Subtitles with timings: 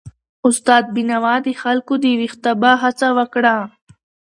[0.47, 3.55] استاد بینوا د خلکو د ویښتابه هڅه وکړه.